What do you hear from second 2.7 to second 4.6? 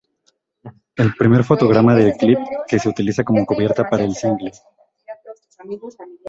se utiliza como cubierta para el single.